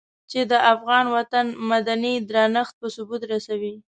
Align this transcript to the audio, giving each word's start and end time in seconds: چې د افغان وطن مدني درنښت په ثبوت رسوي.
چې 0.31 0.39
د 0.51 0.53
افغان 0.73 1.05
وطن 1.15 1.45
مدني 1.71 2.13
درنښت 2.29 2.73
په 2.81 2.87
ثبوت 2.95 3.21
رسوي. 3.33 3.75